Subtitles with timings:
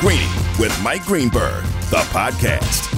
[0.00, 2.92] Greeny with Mike Greenberg, the podcast.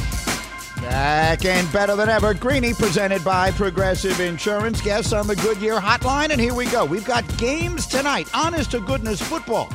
[0.83, 2.34] Back and better than ever.
[2.34, 4.80] Greeny presented by Progressive Insurance.
[4.80, 6.30] Guests on the Goodyear Hotline.
[6.30, 6.84] And here we go.
[6.84, 8.29] We've got games tonight.
[8.34, 9.69] Honest to goodness football.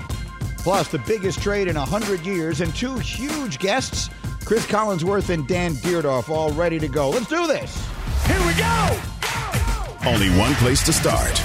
[0.57, 4.09] Plus, the biggest trade in 100 years and two huge guests,
[4.43, 7.09] Cris Collinsworth and Dan Dierdorf, all ready to go.
[7.09, 7.73] Let's do this.
[8.25, 8.99] Here we go!
[10.05, 11.41] Only one place to start.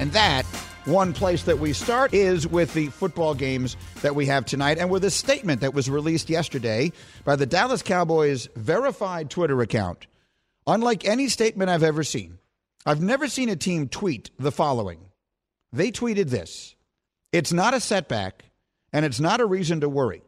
[0.00, 0.44] And that
[0.86, 4.88] one place that we start is with the football games that we have tonight and
[4.88, 6.92] with a statement that was released yesterday
[7.24, 10.06] by the Dallas Cowboys verified Twitter account.
[10.64, 12.38] Unlike any statement I've ever seen,
[12.84, 15.00] I've never seen a team tweet the following.
[15.72, 16.76] They tweeted this
[17.32, 18.44] It's not a setback,
[18.92, 20.22] and it's not a reason to worry,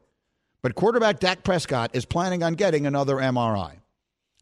[0.60, 3.76] but quarterback Dak Prescott is planning on getting another MRI.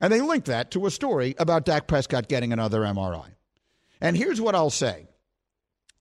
[0.00, 3.28] And they linked that to a story about Dak Prescott getting another MRI.
[4.00, 5.08] And here's what I'll say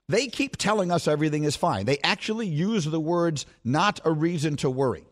[0.07, 1.85] they keep telling us everything is fine.
[1.85, 5.07] They actually use the words not a reason to worry.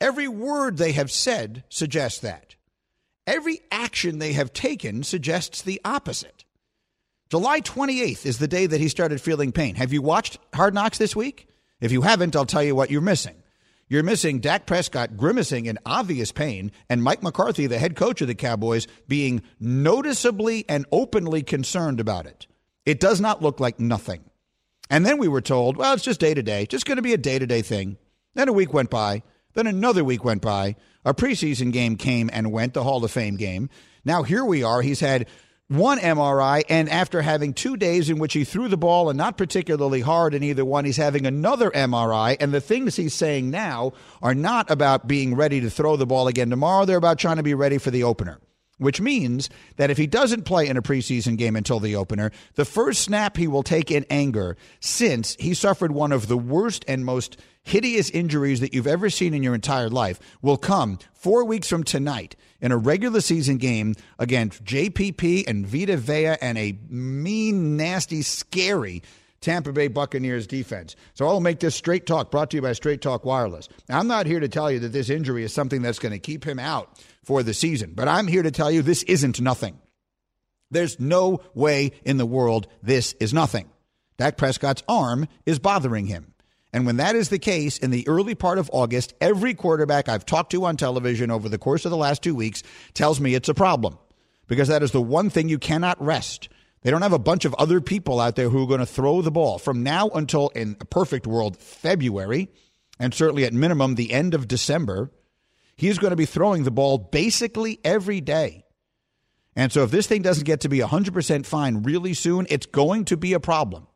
[0.00, 2.54] Every word they have said suggests that.
[3.26, 6.44] Every action they have taken suggests the opposite.
[7.28, 9.74] July 28th is the day that he started feeling pain.
[9.74, 11.48] Have you watched Hard Knocks this week?
[11.80, 13.34] If you haven't, I'll tell you what you're missing.
[13.88, 18.28] You're missing Dak Prescott grimacing in obvious pain and Mike McCarthy, the head coach of
[18.28, 22.46] the Cowboys, being noticeably and openly concerned about it.
[22.86, 24.24] It does not look like nothing.
[24.88, 27.12] And then we were told, well, it's just day to day, just going to be
[27.12, 27.98] a day to day thing.
[28.34, 29.22] Then a week went by.
[29.54, 30.76] Then another week went by.
[31.04, 33.68] A preseason game came and went, the Hall of Fame game.
[34.04, 34.82] Now here we are.
[34.82, 35.26] He's had
[35.68, 39.36] one MRI, and after having two days in which he threw the ball and not
[39.36, 42.36] particularly hard in either one, he's having another MRI.
[42.38, 43.92] And the things he's saying now
[44.22, 46.84] are not about being ready to throw the ball again tomorrow.
[46.84, 48.38] They're about trying to be ready for the opener
[48.78, 52.64] which means that if he doesn't play in a preseason game until the opener, the
[52.64, 57.04] first snap he will take in anger since he suffered one of the worst and
[57.04, 61.68] most hideous injuries that you've ever seen in your entire life will come four weeks
[61.68, 67.76] from tonight in a regular season game against JPP and Vita Vea and a mean,
[67.76, 69.02] nasty, scary
[69.40, 70.96] Tampa Bay Buccaneers defense.
[71.14, 73.68] So I'll make this straight talk brought to you by Straight Talk Wireless.
[73.88, 76.18] Now, I'm not here to tell you that this injury is something that's going to
[76.18, 79.78] keep him out for the season, but I'm here to tell you this isn't nothing.
[80.70, 83.68] There's no way in the world this is nothing.
[84.16, 86.34] Dak Prescott's arm is bothering him.
[86.72, 90.24] And when that is the case in the early part of August, every quarterback I've
[90.24, 92.62] talked to on television over the course of the last two weeks
[92.94, 93.98] tells me it's a problem
[94.46, 96.48] because that is the one thing you cannot rest.
[96.82, 99.20] They don't have a bunch of other people out there who are going to throw
[99.20, 102.48] the ball from now until, in a perfect world, February,
[103.00, 105.10] and certainly at minimum the end of December.
[105.76, 108.64] He's going to be throwing the ball basically every day.
[109.54, 113.06] And so if this thing doesn't get to be 100% fine really soon, it's going
[113.06, 113.86] to be a problem.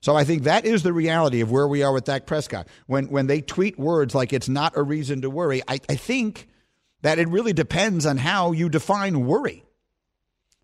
[0.00, 2.68] So I think that is the reality of where we are with Dak Prescott.
[2.86, 6.48] When when they tweet words like it's not a reason to worry, I, I think
[7.02, 9.64] that it really depends on how you define worry.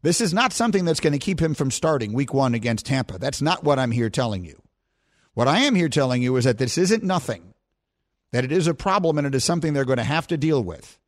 [0.03, 3.19] This is not something that's going to keep him from starting week one against Tampa.
[3.19, 4.61] That's not what I'm here telling you.
[5.35, 7.52] What I am here telling you is that this isn't nothing,
[8.33, 10.63] that it is a problem and it is something they're going to have to deal
[10.63, 10.99] with.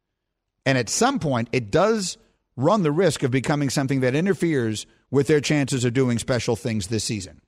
[0.67, 2.17] And at some point, it does
[2.57, 6.87] run the risk of becoming something that interferes with their chances of doing special things
[6.87, 7.41] this season,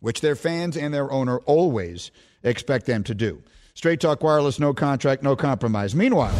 [0.00, 2.10] which their fans and their owner always
[2.42, 3.42] expect them to do.
[3.74, 5.94] Straight Talk Wireless, no contract, no compromise.
[5.94, 6.34] Meanwhile,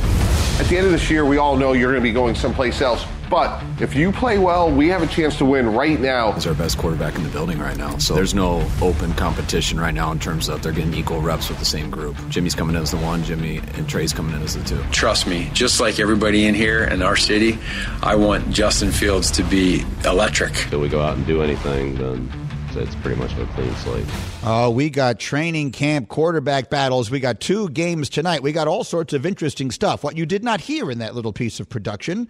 [0.59, 2.81] at the end of this year, we all know you're going to be going someplace
[2.81, 3.05] else.
[3.29, 6.33] But if you play well, we have a chance to win right now.
[6.33, 7.99] He's our best quarterback in the building right now.
[7.99, 11.59] So there's no open competition right now in terms of they're getting equal reps with
[11.59, 12.17] the same group.
[12.29, 14.83] Jimmy's coming in as the one, Jimmy and Trey's coming in as the two.
[14.93, 17.59] Trust me, just like everybody in here in our city,
[18.03, 20.55] I want Justin Fields to be electric.
[20.55, 22.46] Till we go out and do anything, then
[22.77, 24.07] it's pretty much a clean slate.
[24.45, 27.11] Oh, we got training camp quarterback battles.
[27.11, 28.43] We got two games tonight.
[28.43, 30.05] We got all sorts of interesting stuff.
[30.05, 32.29] What you did not hear in that little piece of production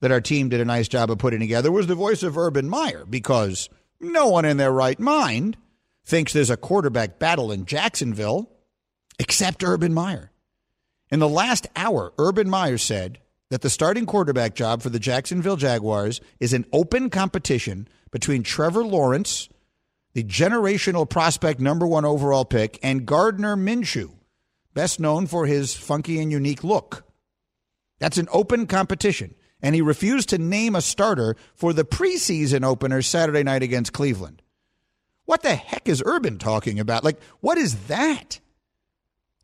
[0.00, 2.68] that our team did a nice job of putting together was the voice of Urban
[2.68, 3.68] Meyer because
[4.00, 5.56] no one in their right mind
[6.04, 8.50] thinks there's a quarterback battle in Jacksonville
[9.18, 10.30] except Urban Meyer.
[11.10, 13.18] In the last hour, Urban Meyer said
[13.50, 18.84] that the starting quarterback job for the Jacksonville Jaguars is an open competition between Trevor
[18.84, 19.48] Lawrence
[20.12, 24.12] the generational prospect number one overall pick, and Gardner Minshew,
[24.74, 27.04] best known for his funky and unique look.
[27.98, 29.34] That's an open competition.
[29.62, 34.40] And he refused to name a starter for the preseason opener Saturday night against Cleveland.
[35.26, 37.04] What the heck is Urban talking about?
[37.04, 38.40] Like, what is that?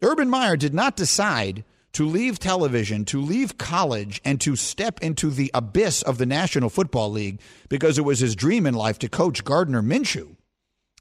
[0.02, 5.30] Urban Meyer did not decide to leave television, to leave college, and to step into
[5.30, 9.08] the abyss of the National Football League because it was his dream in life to
[9.08, 10.35] coach Gardner Minshew.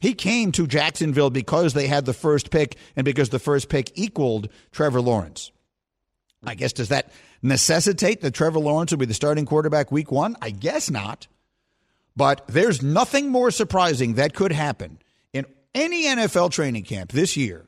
[0.05, 3.91] He came to Jacksonville because they had the first pick and because the first pick
[3.95, 5.51] equaled Trevor Lawrence.
[6.43, 7.11] I guess does that
[7.41, 10.37] necessitate that Trevor Lawrence will be the starting quarterback week one?
[10.43, 11.25] I guess not.
[12.15, 14.99] But there's nothing more surprising that could happen
[15.33, 17.65] in any NFL training camp this year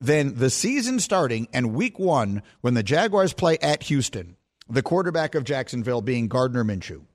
[0.00, 4.36] than the season starting and week one when the Jaguars play at Houston,
[4.68, 7.06] the quarterback of Jacksonville being Gardner Minshew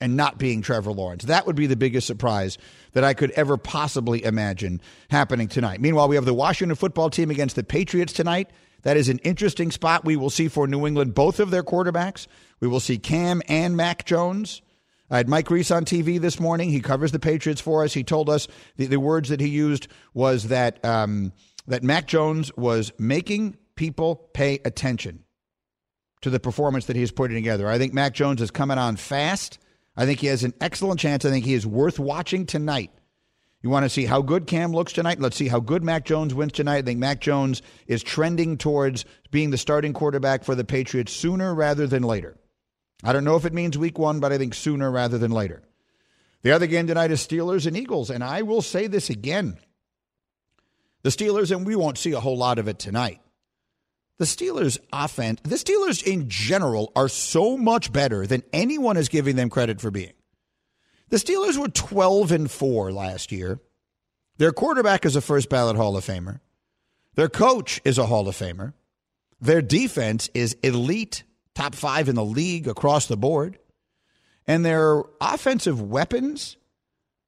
[0.00, 1.24] and not being Trevor Lawrence.
[1.24, 2.58] That would be the biggest surprise
[2.92, 5.80] that I could ever possibly imagine happening tonight.
[5.80, 8.50] Meanwhile, we have the Washington football team against the Patriots tonight.
[8.82, 12.26] That is an interesting spot we will see for New England, both of their quarterbacks.
[12.60, 14.62] We will see Cam and Mac Jones.
[15.10, 16.70] I had Mike Reiss on TV this morning.
[16.70, 17.94] He covers the Patriots for us.
[17.94, 21.32] He told us the, the words that he used was that um,
[21.66, 25.24] that Mac Jones was making people pay attention
[26.22, 27.68] to the performance that he's putting together.
[27.68, 29.58] I think Mac Jones is coming on fast.
[29.96, 31.24] I think he has an excellent chance.
[31.24, 32.90] I think he is worth watching tonight.
[33.62, 35.18] You want to see how good Cam looks tonight?
[35.18, 36.76] Let's see how good Mac Jones wins tonight.
[36.76, 41.54] I think Mac Jones is trending towards being the starting quarterback for the Patriots sooner
[41.54, 42.36] rather than later.
[43.02, 45.62] I don't know if it means week one, but I think sooner rather than later.
[46.42, 48.10] The other game tonight is Steelers and Eagles.
[48.10, 49.58] And I will say this again
[51.02, 53.20] the Steelers, and we won't see a whole lot of it tonight.
[54.18, 59.36] The Steelers' offense, the Steelers in general, are so much better than anyone is giving
[59.36, 60.14] them credit for being.
[61.10, 63.60] The Steelers were 12 and 4 last year.
[64.38, 66.40] Their quarterback is a first ballot Hall of Famer.
[67.14, 68.72] Their coach is a Hall of Famer.
[69.40, 71.22] Their defense is elite,
[71.54, 73.58] top five in the league across the board.
[74.46, 76.56] And their offensive weapons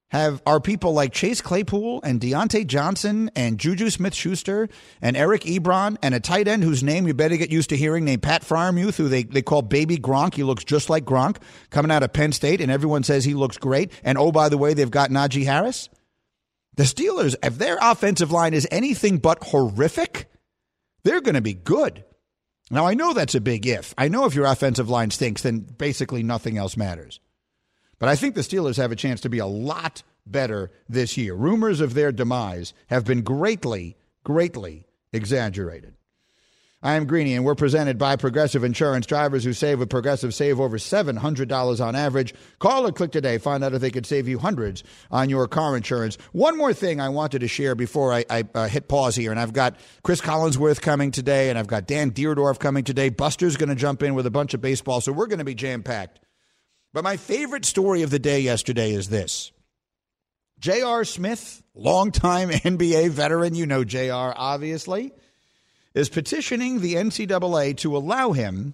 [0.09, 4.67] have are people like Chase Claypool and Diontae Johnson and Juju Smith Schuster
[5.01, 8.05] and Eric Ebron and a tight end whose name you better get used to hearing
[8.05, 10.33] named Pat Freiermuth, who they, they call Baby Gronk.
[10.33, 11.37] He looks just like Gronk
[11.69, 13.91] coming out of Penn State, and everyone says he looks great.
[14.03, 15.89] And oh, by the way, they've got Najee Harris.
[16.75, 20.31] The Steelers, if their offensive line is anything but horrific,
[21.03, 22.03] they're going to be good.
[22.71, 23.93] Now, I know that's a big if.
[23.97, 27.19] I know if your offensive line stinks, then basically nothing else matters.
[27.99, 31.35] But I think the Steelers have a chance to be a lot better this year.
[31.35, 35.95] Rumors of their demise have been greatly, greatly exaggerated.
[36.81, 39.05] I am Greeny, and we're presented by Progressive Insurance.
[39.05, 42.33] Drivers who save with Progressive save over $700 on average.
[42.59, 43.37] Call or click today.
[43.37, 46.17] Find out if they could save you hundreds on your car insurance.
[46.31, 49.39] One more thing I wanted to share before I, I uh, hit pause here, and
[49.41, 53.09] I've got Cris Collinsworth coming today, and I've got Dan Dierdorf coming today.
[53.09, 55.55] Buster's going to jump in with a bunch of baseball, so we're going to be
[55.55, 56.21] jam packed.
[56.93, 59.51] But my favorite story of the day yesterday is this.
[60.59, 61.05] J.R.
[61.05, 64.33] Smith, longtime NBA veteran, you know J.R.
[64.35, 65.13] obviously,
[65.93, 68.73] is petitioning the NCAA to allow him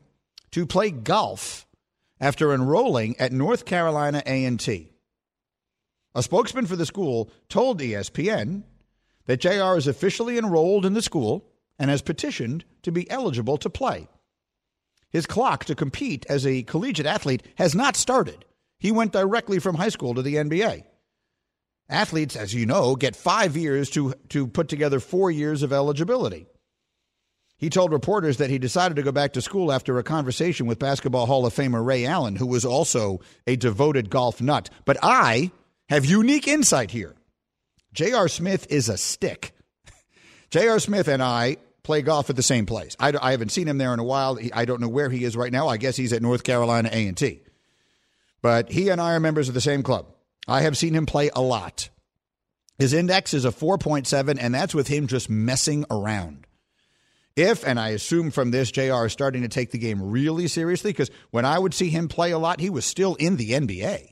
[0.51, 1.67] to play golf
[2.19, 4.91] after enrolling at North Carolina A&T.
[6.15, 8.63] A spokesman for the school told ESPN
[9.25, 11.45] that JR is officially enrolled in the school
[11.77, 14.07] and has petitioned to be eligible to play.
[15.15, 18.44] His clock to compete as a collegiate athlete has not started.
[18.79, 20.83] He went directly from high school to the NBA.
[21.88, 26.47] Athletes, as you know, get five years to, to put together four years of eligibility.
[27.56, 30.79] He told reporters that he decided to go back to school after a conversation with
[30.79, 34.69] Basketball Hall of Famer Ray Allen, who was also a devoted golf nut.
[34.83, 35.50] But I
[35.88, 37.15] have unique insight here.
[37.94, 38.27] J.R.
[38.27, 39.53] Smith is a stick.
[40.50, 40.79] J.R.
[40.79, 41.55] Smith and I
[41.86, 42.96] play golf at the same place.
[43.00, 44.38] I, I haven't seen him there in a while.
[44.54, 45.68] I don't know where he is right now.
[45.68, 47.42] I guess he's at North Carolina A&T.
[48.42, 50.08] But he and I are members of the same club.
[50.48, 51.89] I have seen him play a lot.
[52.77, 56.46] His index is a 4.7, and that's with him just messing around.
[57.36, 60.92] If, and I assume from this, JR is starting to take the game really seriously,
[60.92, 64.10] because when I would see him play a lot, he was still in the NBA.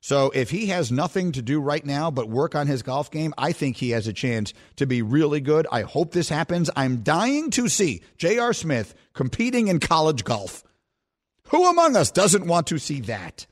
[0.00, 3.34] So if he has nothing to do right now but work on his golf game,
[3.36, 5.66] I think he has a chance to be really good.
[5.70, 6.70] I hope this happens.
[6.74, 8.54] I'm dying to see J.R.
[8.54, 10.64] Smith competing in college golf.
[11.48, 13.46] Who among us doesn't want to see that?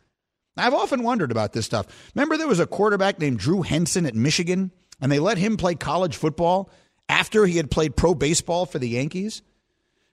[0.57, 1.87] I've often wondered about this stuff.
[2.15, 5.75] Remember, there was a quarterback named Drew Henson at Michigan, and they let him play
[5.75, 6.71] college football
[7.09, 9.43] after he had played pro baseball for the Yankees?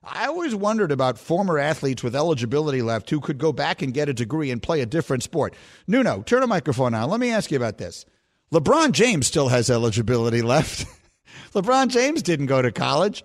[0.07, 4.07] I always wondered about former athletes with eligibility left who could go back and get
[4.07, 5.55] a degree and play a different sport.
[5.87, 7.09] Nuno, turn a microphone on.
[7.09, 8.05] Let me ask you about this.
[8.53, 10.85] LeBron James still has eligibility left.
[11.53, 13.23] LeBron James didn't go to college.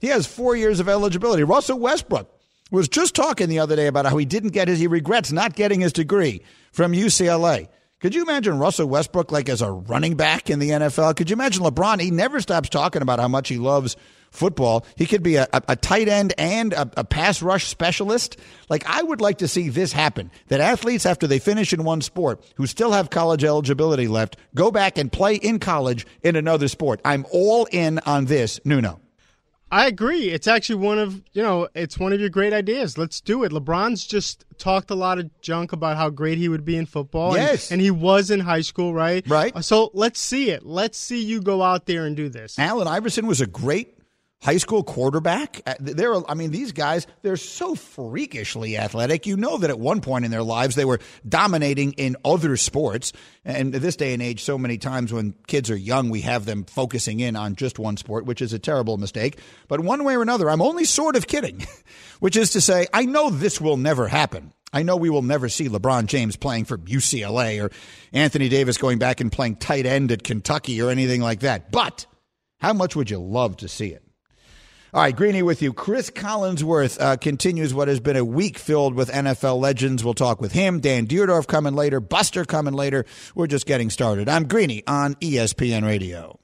[0.00, 1.44] He has four years of eligibility.
[1.44, 2.30] Russell Westbrook
[2.70, 5.54] was just talking the other day about how he didn't get his, he regrets not
[5.54, 7.68] getting his degree from UCLA.
[8.00, 11.14] Could you imagine Russell Westbrook like as a running back in the NFL?
[11.14, 12.00] Could you imagine LeBron?
[12.00, 13.96] He never stops talking about how much he loves
[14.32, 14.84] football.
[14.96, 18.36] He could be a, a, tight end and a, a pass rush specialist.
[18.68, 22.00] Like, I would like to see this happen that athletes, after they finish in one
[22.00, 26.68] sport, who still have college eligibility left, go back and play in college in another
[26.68, 27.00] sport.
[27.04, 29.00] I'm all in on this, Nuno.
[29.72, 30.28] I agree.
[30.28, 32.98] It's actually one of you know, it's one of your great ideas.
[32.98, 33.52] Let's do it.
[33.52, 37.34] LeBron's just talked a lot of junk about how great he would be in football.
[37.34, 37.70] Yes.
[37.70, 39.26] And, and he was in high school, right?
[39.26, 39.64] Right.
[39.64, 40.66] So let's see it.
[40.66, 42.58] Let's see you go out there and do this.
[42.58, 43.96] Allen Iverson was a great
[44.42, 45.60] high school quarterback.
[45.64, 49.26] Uh, They're, I mean, these guys, they're so freakishly athletic.
[49.26, 53.12] You know that at one point in their lives they were dominating in other sports.
[53.44, 56.64] And this day and age, so many times when kids are young, we have them
[56.64, 59.38] focusing in on just one sport, which is a terrible mistake.
[59.68, 61.64] But one way or another, I'm only sort of kidding,
[62.20, 64.52] which is to say, I know this will never happen.
[64.72, 67.70] I know we will never see LeBron James playing for UCLA or
[68.12, 71.70] Anthony Davis going back and playing tight end at Kentucky or anything like that.
[71.70, 72.06] But
[72.58, 74.02] how much would you love to see it?
[74.94, 75.72] All right, Greeny with you.
[75.72, 80.04] Cris Collinsworth uh, continues what has been a week filled with NFL legends.
[80.04, 80.80] We'll talk with him.
[80.80, 81.98] Dan Dierdorf coming later.
[81.98, 83.06] Buster coming later.
[83.34, 84.28] We're just getting started.
[84.28, 86.41] I'm Greeny on ESPN Radio.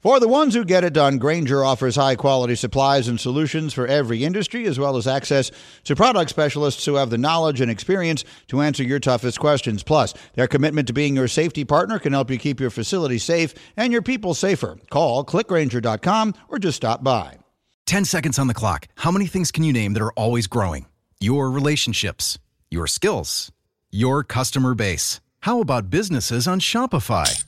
[0.00, 3.84] For the ones who get it done, Grainger offers high quality supplies and solutions for
[3.84, 5.50] every industry, as well as access
[5.82, 9.82] to product specialists who have the knowledge and experience to answer your toughest questions.
[9.82, 13.54] Plus, their commitment to being your safety partner can help you keep your facility safe
[13.76, 14.78] and your people safer.
[14.88, 17.38] Call clickgrainger.com or just stop by.
[17.86, 18.86] 10 seconds on the clock.
[18.98, 20.86] How many things can you name that are always growing?
[21.18, 22.38] Your relationships,
[22.70, 23.50] your skills,
[23.90, 25.20] your customer base.
[25.40, 27.47] How about businesses on Shopify?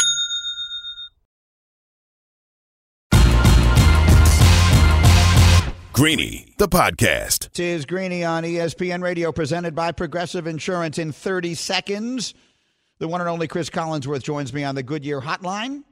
[5.93, 7.47] Greeny, the podcast.
[7.47, 10.97] It is Greeny on ESPN Radio, presented by Progressive Insurance.
[10.97, 12.33] In 30 seconds,
[12.99, 15.83] the one and only Cris Collinsworth joins me on the Goodyear Hotline.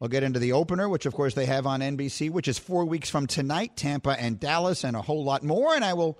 [0.00, 2.86] We'll get into the opener, which of course they have on NBC, which is four
[2.86, 5.74] weeks from tonight, Tampa and Dallas, and a whole lot more.
[5.74, 6.18] And I will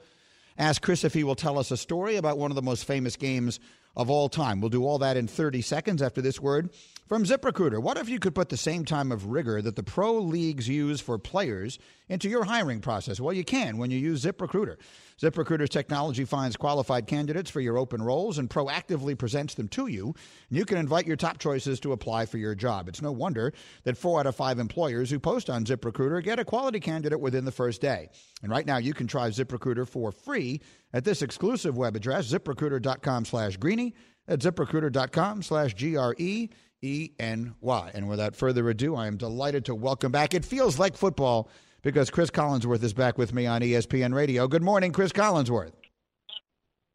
[0.59, 3.17] ask Cris if he will tell us a story about one of the most famous
[3.17, 3.61] games
[3.97, 4.61] of all time.
[4.61, 6.71] We'll do all that in 30 seconds after this word
[7.07, 7.81] from ZipRecruiter.
[7.81, 11.01] What if you could put the same time of rigor that the pro leagues use
[11.01, 13.21] for players into your hiring process?
[13.21, 14.77] Well, you can when you use ZipRecruiter.
[15.21, 20.15] ZipRecruiter's technology finds qualified candidates for your open roles and proactively presents them to you.
[20.51, 22.89] And you can invite your top choices to apply for your job.
[22.89, 26.45] It's no wonder that four out of five employers who post on ZipRecruiter get a
[26.45, 28.11] quality candidate within the first day.
[28.43, 30.61] And right now, you can try ZipRecruiter for free
[30.97, 33.95] at this exclusive web address, ziprecruiter.com slash greeny.
[34.27, 36.49] At ziprecruiter.com slash G R E
[36.81, 37.91] E N Y.
[37.95, 40.33] And without further ado, I am delighted to welcome back.
[40.33, 41.51] It feels like football
[41.83, 44.49] because Cris Collinsworth is back with me on ESPN Radio.
[44.49, 45.73] Good morning, Cris Collinsworth.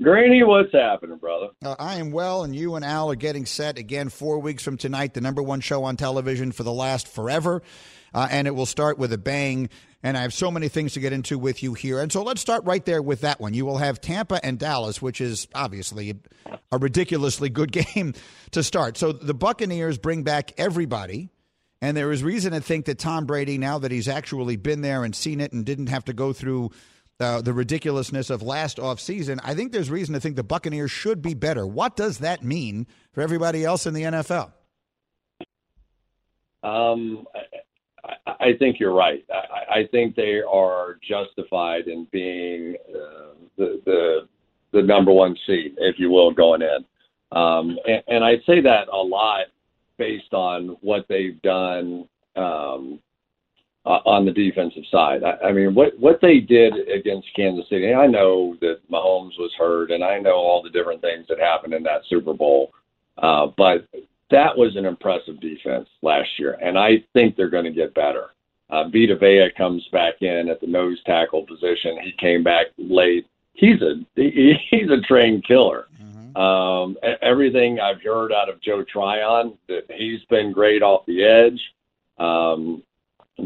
[0.01, 1.49] Greeny, what's happening, brother?
[1.63, 4.77] Uh, I am well, and you and Al are getting set again four weeks from
[4.77, 7.61] tonight, the number one show on television for the last forever.
[8.13, 9.69] Uh, and it will start with a bang.
[10.03, 11.99] And I have so many things to get into with you here.
[11.99, 13.53] And so let's start right there with that one.
[13.53, 16.15] You will have Tampa and Dallas, which is obviously
[16.71, 18.13] a ridiculously good game
[18.51, 18.97] to start.
[18.97, 21.29] So the Buccaneers bring back everybody.
[21.83, 25.03] And there is reason to think that Tom Brady, now that he's actually been there
[25.03, 26.69] and seen it and didn't have to go through
[27.19, 31.23] uh, the ridiculousness of last offseason, I think there's reason to think the Buccaneers should
[31.23, 31.65] be better.
[31.65, 34.51] What does that mean for everybody else in the NFL?
[36.63, 37.25] Um,
[38.41, 39.23] I, think you're right.
[39.31, 44.27] I, I think they are justified in being uh, the, the
[44.73, 46.85] the number one seed, if you will, going in.
[47.37, 49.47] Um, and, and I say that a lot
[49.97, 52.99] based on what they've done um,
[53.85, 55.23] uh, on the defensive side.
[55.23, 57.93] I, I mean, what what they did against Kansas City.
[57.93, 61.73] I know that Mahomes was hurt, and I know all the different things that happened
[61.73, 62.71] in that Super Bowl.
[63.17, 63.87] Uh, but
[64.31, 68.31] that was an impressive defense last year, and I think they're going to get better.
[68.69, 71.99] Uh, Vita Vea comes back in at the nose tackle position.
[72.01, 73.27] He came back late.
[73.53, 75.87] He's a he, he's a trained killer.
[76.35, 81.23] Um, e- everything I've heard out of Joe Tryon that he's been great off the
[81.23, 81.61] edge.
[82.17, 82.83] Um,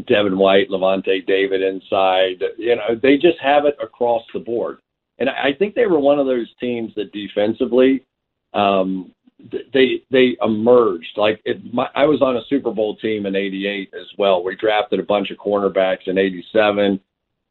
[0.06, 2.42] Devin White, Lavonte David inside.
[2.56, 4.78] You know, they just have it across the board.
[5.18, 8.04] And I I think they were one of those teams that defensively,
[8.54, 9.12] um,
[9.72, 13.92] they they emerged like it, my, I was on a Super Bowl team in '88
[13.94, 14.42] as well.
[14.42, 17.00] We drafted a bunch of cornerbacks in '87.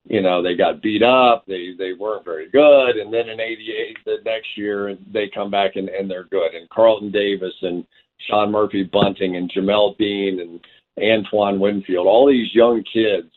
[0.07, 1.45] You know, they got beat up.
[1.47, 5.75] They they weren't very good, and then in '88, the next year, they come back
[5.75, 6.53] and, and they're good.
[6.53, 7.85] And Carlton Davis and
[8.27, 10.59] Sean Murphy Bunting and Jamel Dean and
[11.03, 13.27] Antoine Winfield, all these young kids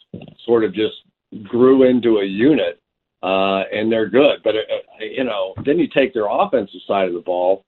[0.47, 0.97] sort of just
[1.45, 2.81] grew into a unit,
[3.23, 4.41] uh, and they're good.
[4.43, 4.61] But uh,
[5.01, 7.65] you know, then you take their offensive side of the ball.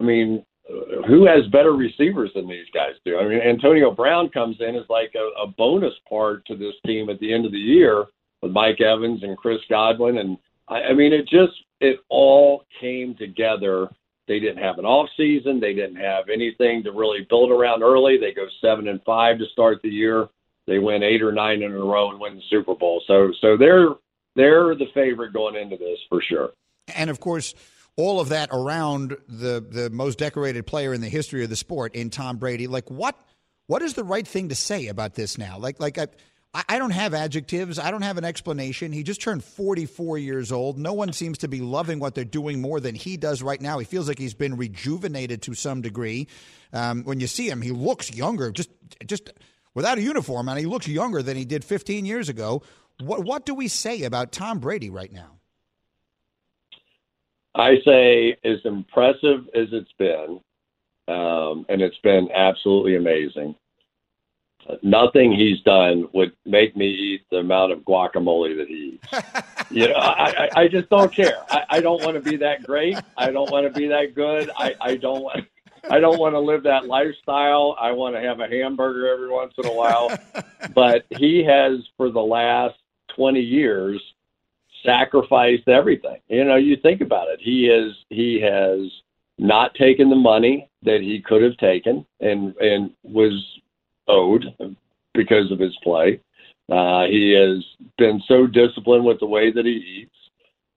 [0.00, 0.44] I mean,
[1.06, 3.18] who has better receivers than these guys do?
[3.18, 7.08] I mean, Antonio Brown comes in as like a, a bonus part to this team
[7.08, 8.06] at the end of the year
[8.42, 10.36] with Mike Evans and Chris Godwin, and
[10.68, 13.88] I, I mean, it just it all came together.
[14.28, 15.60] They didn't have an off season.
[15.60, 18.18] They didn't have anything to really build around early.
[18.18, 20.28] They go seven and five to start the year.
[20.66, 23.02] They win eight or nine in a row and win the Super Bowl.
[23.06, 23.90] So so they're
[24.34, 26.50] they're the favorite going into this for sure.
[26.94, 27.54] And of course,
[27.96, 31.94] all of that around the the most decorated player in the history of the sport
[31.94, 32.66] in Tom Brady.
[32.66, 33.18] Like what
[33.66, 35.58] what is the right thing to say about this now?
[35.58, 36.08] Like like I
[36.68, 37.78] I don't have adjectives.
[37.78, 38.92] I don't have an explanation.
[38.92, 40.78] He just turned 44 years old.
[40.78, 43.78] No one seems to be loving what they're doing more than he does right now.
[43.78, 46.28] He feels like he's been rejuvenated to some degree.
[46.72, 48.70] Um, when you see him, he looks younger, just
[49.06, 49.30] just
[49.74, 52.62] without a uniform, and he looks younger than he did 15 years ago.
[53.00, 55.35] What what do we say about Tom Brady right now?
[57.56, 60.40] I say as impressive as it's been,
[61.08, 63.54] um, and it's been absolutely amazing.
[64.82, 69.08] Nothing he's done would make me eat the amount of guacamole that he eats.
[69.70, 71.38] you know, I, I, I just don't care.
[71.48, 72.98] I, I don't want to be that great.
[73.16, 74.50] I don't want to be that good.
[74.56, 75.46] I, I don't want.
[75.88, 77.76] I don't want to live that lifestyle.
[77.80, 80.10] I want to have a hamburger every once in a while.
[80.74, 82.74] but he has, for the last
[83.14, 84.02] 20 years,
[84.86, 86.18] sacrificed everything.
[86.28, 87.40] You know, you think about it.
[87.40, 88.90] He is he has
[89.38, 93.60] not taken the money that he could have taken and and was
[94.08, 94.46] owed
[95.14, 96.20] because of his play.
[96.70, 97.64] Uh, he has
[97.98, 100.10] been so disciplined with the way that he eats.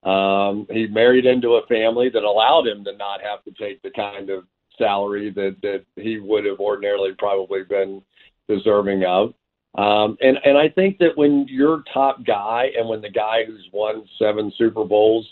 [0.03, 3.91] Um, he married into a family that allowed him to not have to take the
[3.91, 4.45] kind of
[4.77, 8.01] salary that that he would have ordinarily probably been
[8.47, 9.33] deserving of.
[9.75, 13.67] Um, and and I think that when your top guy and when the guy who's
[13.71, 15.27] won seven Super Bowls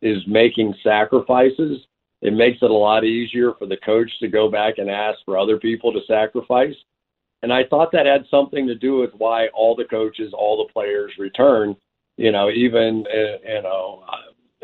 [0.00, 1.80] is making sacrifices,
[2.22, 5.36] it makes it a lot easier for the coach to go back and ask for
[5.36, 6.74] other people to sacrifice.
[7.42, 10.72] And I thought that had something to do with why all the coaches, all the
[10.72, 11.74] players return.
[12.16, 14.04] You know, even uh, you know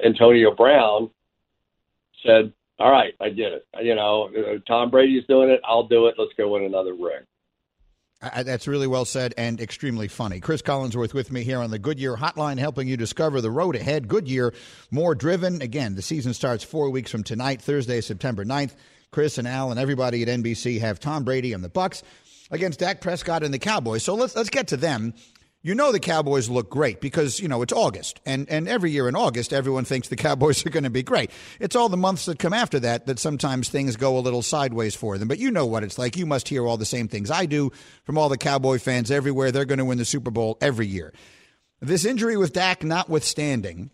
[0.05, 1.11] Antonio Brown
[2.25, 3.67] said, "All right, I get it.
[3.83, 5.61] You know, uh, Tom Brady's doing it.
[5.65, 6.15] I'll do it.
[6.17, 7.25] Let's go win another ring."
[8.23, 10.41] I, that's really well said and extremely funny.
[10.41, 14.09] Cris Collinsworth with me here on the Goodyear Hotline, helping you discover the road ahead.
[14.09, 14.55] Goodyear,
[14.91, 15.61] more driven.
[15.61, 18.75] Again, the season starts four weeks from tonight, Thursday, September 9th.
[19.11, 22.03] Cris and Al and everybody at NBC have Tom Brady and the Bucs
[22.51, 24.03] against Dak Prescott and the Cowboys.
[24.03, 25.15] So let's let's get to them
[25.67, 28.21] you know the Cowboys look great because, you know, it's August.
[28.25, 31.29] And, and every year in August, everyone thinks the Cowboys are going to be great.
[31.59, 34.95] It's all the months that come after that that sometimes things go a little sideways
[34.95, 35.27] for them.
[35.27, 36.17] But you know what it's like.
[36.17, 37.73] You must hear all the same things I do
[38.05, 39.51] from all the Cowboy fans everywhere.
[39.51, 41.13] They're going to win the Super Bowl every year.
[41.81, 43.91] This injury with Dak notwithstanding,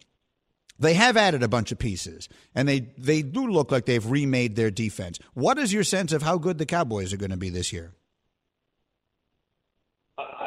[0.79, 4.57] they have added a bunch of pieces, and they, they do look like they've remade
[4.57, 5.19] their defense.
[5.33, 7.95] What is your sense of how good the Cowboys are going to be this year?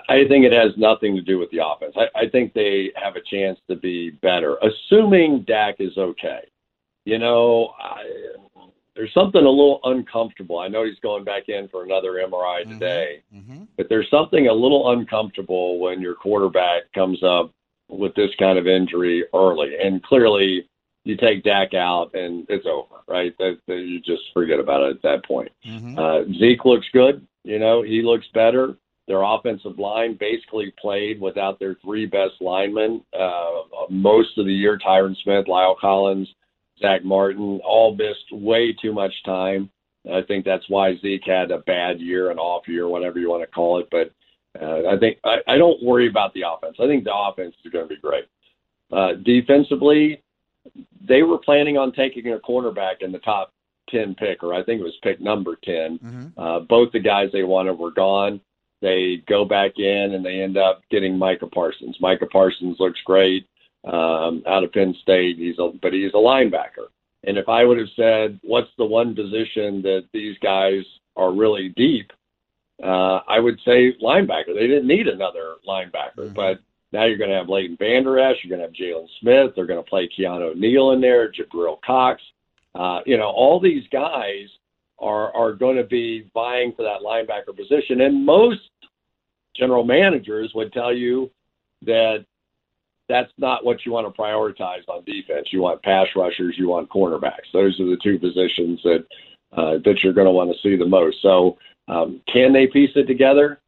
[0.08, 1.96] I think it has nothing to do with the offense.
[1.98, 6.42] I, I think they have a chance to be better, assuming Dak is okay.
[7.06, 8.04] You know, I,
[8.96, 10.60] there's something a little uncomfortable.
[10.60, 12.72] I know he's going back in for another MRI mm-hmm.
[12.72, 13.64] today, mm-hmm.
[13.78, 17.52] but there's something a little uncomfortable when your quarterback comes up
[17.90, 19.76] with this kind of injury early.
[19.82, 20.68] And clearly,
[21.04, 23.36] you take Dak out and it's over, right?
[23.38, 25.52] That, that you just forget about it at that point.
[25.66, 26.00] Mm-hmm.
[26.00, 27.26] Uh, Zeke looks good.
[27.44, 28.76] You know, he looks better.
[29.08, 34.80] Their offensive line basically played without their three best linemen uh, most of the year.
[34.80, 36.28] Tyron Smith, La'el Collins,
[36.82, 39.70] Zack Martin all missed way too much time.
[40.12, 43.44] I think that's why Zeke had a bad year, an off year, whatever you want
[43.44, 43.88] to call it.
[43.92, 44.12] But
[44.62, 46.78] uh, I think I, I don't worry about the offense.
[46.80, 48.26] I think the offense is going to be great.
[48.92, 50.22] Uh, defensively,
[51.08, 53.54] they were planning on taking a cornerback in the top
[53.90, 56.00] 10 pick, or I think it was pick number 10.
[56.00, 56.40] Mm-hmm.
[56.40, 58.42] Uh, both the guys they wanted were gone.
[58.86, 61.98] They go back in and they end up getting Micah Parsons.
[62.00, 63.48] Micah Parsons looks great
[63.84, 65.40] um, out of Penn State.
[65.40, 66.90] He's a, but he's a linebacker.
[67.24, 70.84] And if I would have said, what's the one position that these guys
[71.16, 72.12] are really deep,
[72.84, 74.54] uh, I would say linebacker.
[74.54, 76.34] They didn't need another linebacker, mm-hmm.
[76.36, 76.60] but
[76.92, 78.38] now you're going to have Leighton Vander Esch.
[78.44, 79.56] You're going to have Jaylon Smith.
[79.56, 82.22] They're going to play Keanu Neal in there, Jabril Cox.
[82.76, 84.48] Uh, you know, all these guys
[85.00, 88.62] are are going to be vying for that linebacker position, and most
[89.58, 91.32] general managers would tell you
[91.84, 92.26] that
[93.08, 95.48] that's not what you want to prioritize on defense.
[95.52, 97.52] You want pass rushers, you want cornerbacks.
[97.54, 99.06] Those are the two positions that
[99.56, 101.18] uh, that you're going to want to see the most.
[101.22, 103.62] So, um, can they piece it together?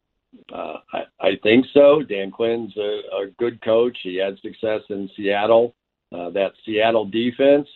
[0.52, 2.02] Uh, I, I think so.
[2.02, 3.96] Dan Quinn's a, a good coach.
[4.02, 5.74] He had success in Seattle.
[6.12, 7.68] Uh, that Seattle defense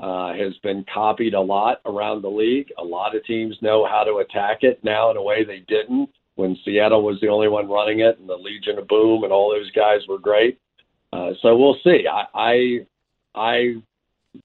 [0.00, 2.68] uh, has been copied a lot around the league.
[2.78, 6.10] A lot of teams know how to attack it now in a way they didn't
[6.38, 9.50] when Seattle was the only one running it, and the Legion of Boom and all
[9.50, 10.56] those guys were great.
[11.12, 12.04] Uh, so we'll see.
[12.06, 12.86] I, I,
[13.34, 13.74] I,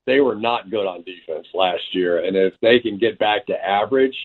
[0.07, 3.53] they were not good on defense last year, and if they can get back to
[3.53, 4.15] average,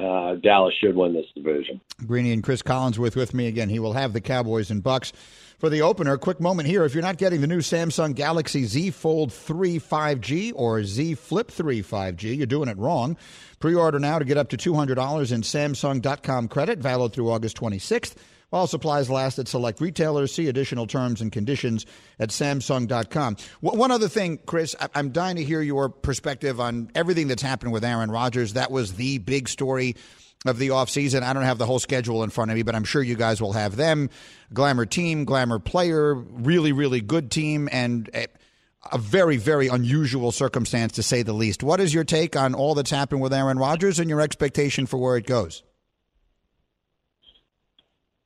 [0.00, 1.80] uh, Dallas should win this division.
[2.06, 3.68] Greeny and Cris Collinsworth with me again.
[3.68, 5.12] He will have the Cowboys and Bucs
[5.58, 6.16] for the opener.
[6.16, 6.84] Quick moment here.
[6.84, 11.50] If you're not getting the new Samsung Galaxy Z Fold 3 5G or Z Flip
[11.50, 13.16] 3 5G, you're doing it wrong.
[13.58, 18.14] Pre order now to get up to $200 in Samsung.com credit, valid through August 26th.
[18.50, 21.86] While supplies last at select retailers, see additional terms and conditions
[22.18, 23.36] at Samsung.com.
[23.60, 27.84] One other thing, Cris, I'm dying to hear your perspective on everything that's happened with
[27.84, 28.54] Aaron Rodgers.
[28.54, 29.94] That was the big story
[30.46, 31.22] of the offseason.
[31.22, 33.40] I don't have the whole schedule in front of me, but I'm sure you guys
[33.40, 34.10] will have them.
[34.52, 38.26] Glamour team, glamour player, really, really good team, and eh,
[38.90, 41.62] a very, very unusual circumstance to say the least.
[41.62, 44.96] What is your take on all that's happened with Aaron Rodgers and your expectation for
[44.96, 45.62] where it goes?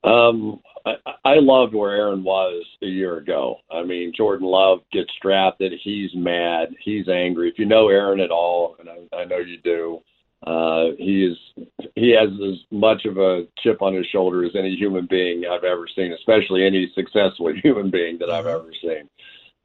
[0.05, 3.57] Um, I, I loved where Aaron was a year ago.
[3.71, 5.73] I mean, Jordan Love gets drafted.
[5.83, 6.75] He's mad.
[6.83, 7.49] He's angry.
[7.49, 10.01] If you know Aaron at all, and I, I know you do,
[10.47, 14.77] uh, he is he has as much of a chip on his shoulder as any
[14.77, 19.09] human being I've ever seen, especially any successful human being that I've ever seen.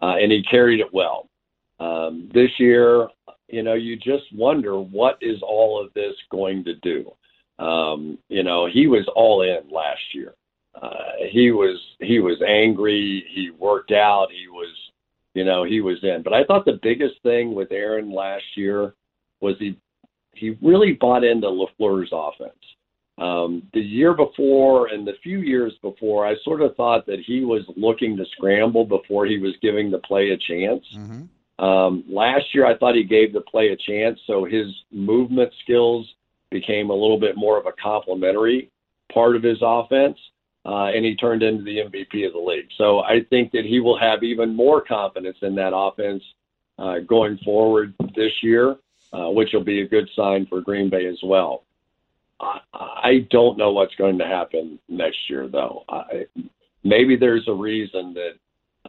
[0.02, 1.28] Uh, and he carried it well.
[1.82, 3.10] Um, this year,
[3.50, 7.12] you know, you just wonder what is all of this going to do.
[7.60, 10.34] Um, you know, he was all in last year.
[10.82, 13.26] Uh, he was he was angry.
[13.34, 14.28] He worked out.
[14.32, 14.74] He was,
[15.34, 16.22] you know, he was in.
[16.24, 18.94] But I thought the biggest thing with Aaron last year
[19.42, 19.78] was he
[20.34, 22.54] he really bought into LaFleur's offense.
[23.18, 27.44] Um, the year before and the few years before, I sort of thought that he
[27.44, 30.86] was looking to scramble before he was giving the play a chance.
[30.96, 31.66] Mm-hmm.
[31.66, 36.08] Um, last year, I thought he gave the play a chance, so his movement skills
[36.52, 38.72] became a little bit more of a complementary
[39.14, 40.18] part of his offense,
[40.66, 42.68] uh, and he turned into the MVP of the league.
[42.78, 46.24] So I think that he will have even more confidence in that offense
[46.78, 48.76] uh, going forward this year,
[49.14, 51.64] uh, which will be a good sign for Green Bay as well.
[52.40, 55.84] I, I don't know what's going to happen next year, though.
[55.90, 56.26] I,
[56.84, 58.34] maybe there's a reason that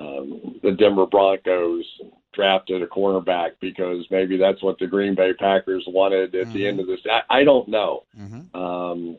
[0.00, 1.84] um, the Denver Broncos
[2.32, 6.52] drafted a cornerback because maybe that's what the Green Bay Packers wanted at mm-hmm.
[6.52, 7.00] the end of this.
[7.10, 8.56] I, I don't know, mm-hmm.
[8.56, 9.18] um,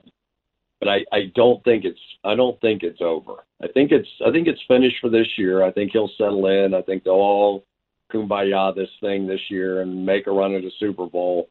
[0.80, 3.44] but I, I don't think it's I don't think it's over.
[3.62, 5.64] I think it's I think it's finished for this year.
[5.64, 6.74] I think he'll settle in.
[6.74, 7.66] I think they'll all
[8.14, 11.50] kumbaya this thing this year and make a run at a Super Bowl.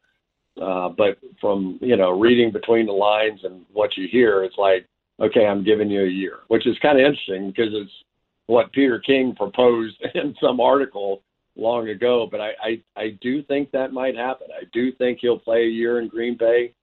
[0.61, 4.87] Uh, but from you know reading between the lines and what you hear, it's like
[5.21, 7.93] okay, I'm giving you a year, which is kind of interesting because it's
[8.47, 11.23] what Peter King proposed in some article
[11.57, 12.29] long ago.
[12.31, 14.49] But I, I, I do think that might happen.
[14.55, 16.75] I do think he'll play a year in Green Bay,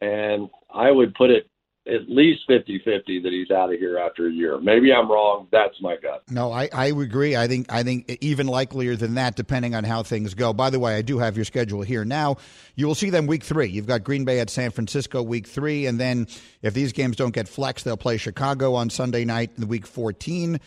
[0.00, 1.50] and I would put it
[1.86, 4.60] at least 50-50 that he's out of here after a year.
[4.60, 5.48] Maybe I'm wrong.
[5.50, 6.22] That's my gut.
[6.28, 7.36] No, I, I agree.
[7.36, 10.52] I think I think even likelier than that, depending on how things go.
[10.52, 12.36] By the way, I do have your schedule here now.
[12.74, 13.68] You will see them week three.
[13.68, 16.26] You've got Green Bay at San Francisco week three, and then
[16.62, 19.86] if these games don't get flexed, they'll play Chicago on Sunday night in the week
[19.86, 20.60] 14.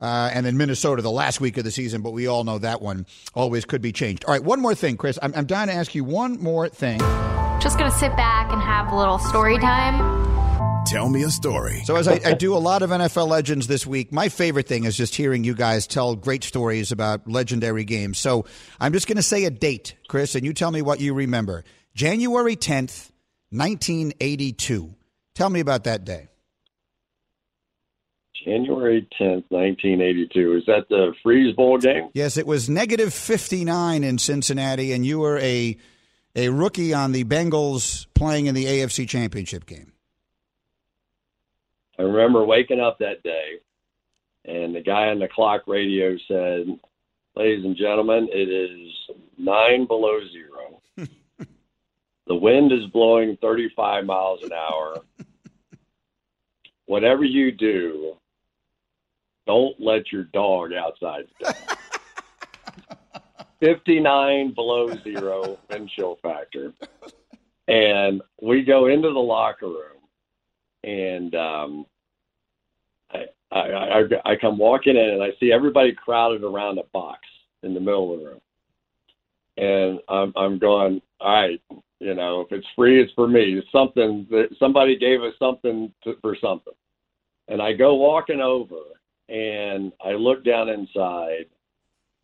[0.00, 2.80] Uh, and then Minnesota the last week of the season, but we all know that
[2.80, 4.24] one always could be changed.
[4.24, 5.18] All right, one more thing, Cris.
[5.22, 6.98] I'm, I'm dying to ask you one more thing.
[7.60, 10.30] Just going to sit back and have a little story time.
[10.86, 11.82] Tell me a story.
[11.84, 14.84] So, as I, I, do a lot of NFL legends this week, my favorite thing
[14.84, 18.18] is just hearing you guys tell great stories about legendary games.
[18.18, 18.46] So,
[18.80, 21.64] I'm just going to say a date, Cris, and you tell me what you remember.
[21.94, 23.10] January 10th,
[23.50, 24.94] 1982.
[25.34, 26.29] Tell me about that day.
[28.44, 30.56] January 10th, 1982.
[30.56, 32.08] Is that the Freeze Bowl game?
[32.14, 35.76] Yes, it was negative 59 in Cincinnati, and you were a,
[36.34, 39.92] a rookie on the Bengals playing in the AFC Championship game.
[41.98, 43.60] I remember waking up that day,
[44.46, 46.78] and the guy on the clock radio said,
[47.36, 48.92] Ladies and gentlemen, it is
[49.38, 50.82] nine below zero.
[52.26, 54.96] the wind is blowing 35 miles an hour.
[56.86, 58.16] Whatever you do,
[59.50, 61.26] don't let your dog outside.
[63.58, 66.72] 59 below zero wind chill factor.
[67.66, 70.02] And we go into the locker room,
[70.84, 71.86] and um,
[73.12, 77.22] I, I, I, I come walking in, and I see everybody crowded around a box
[77.64, 78.40] in the middle of the room.
[79.56, 81.60] And I'm, I'm going, all right,
[81.98, 83.58] you know, if it's free, it's for me.
[83.58, 86.72] It's something that somebody gave us something to, for something.
[87.48, 88.76] And I go walking over,
[89.30, 91.46] and I look down inside,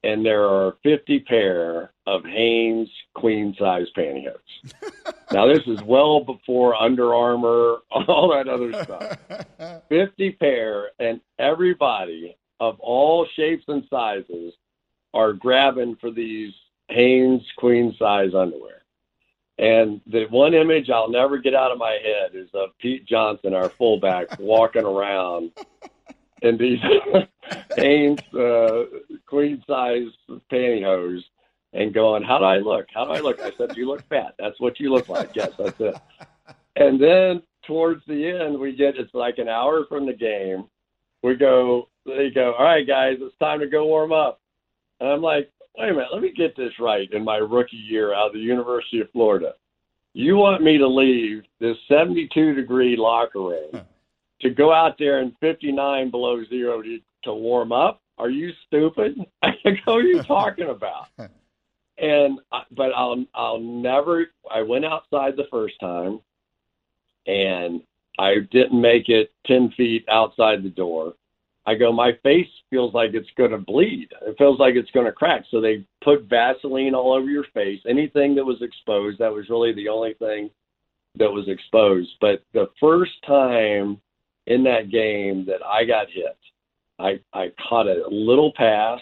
[0.02, 4.72] and there are 50 pair of Hanes queen size pantyhose.
[5.32, 9.82] now, this is well before Under Armour, all that other stuff.
[9.88, 14.54] 50 pair, and everybody of all shapes and sizes
[15.14, 16.52] are grabbing for these
[16.88, 18.82] Hanes queen size underwear.
[19.58, 23.54] And the one image I'll never get out of my head is of Pete Johnson,
[23.54, 25.52] our fullback, walking around
[26.42, 26.78] in these
[27.76, 28.84] Hanes uh,
[29.26, 30.08] queen size
[30.50, 31.22] pantyhose
[31.72, 32.86] and going, How do I look?
[32.92, 33.40] How do I look?
[33.40, 34.34] I said, You look fat.
[34.38, 35.34] That's what you look like.
[35.34, 35.96] Yes, that's it.
[36.78, 40.64] And then towards the end, we get it's like an hour from the game.
[41.22, 44.40] We go, they go, All right, guys, it's time to go warm up.
[45.00, 48.14] And I'm like, Wait a minute, let me get this right in my rookie year
[48.14, 49.54] out of the University of Florida.
[50.12, 53.70] You want me to leave this 72 degree locker room
[54.40, 58.00] to go out there in 59 below zero to, to warm up?
[58.18, 59.18] Are you stupid?
[59.42, 61.06] I go, what are you talking about?
[61.98, 64.26] And uh, but I'll I'll never.
[64.50, 66.20] I went outside the first time,
[67.26, 67.80] and
[68.18, 71.14] I didn't make it 10 feet outside the door.
[71.66, 74.08] I go, my face feels like it's going to bleed.
[74.22, 75.44] It feels like it's going to crack.
[75.50, 77.80] So they put Vaseline all over your face.
[77.88, 80.50] Anything that was exposed, that was really the only thing
[81.16, 82.10] that was exposed.
[82.20, 84.00] But the first time
[84.46, 86.36] in that game that I got hit,
[86.98, 89.00] I, I caught a little pass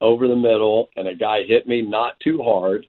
[0.00, 2.86] over the middle, and a guy hit me not too hard.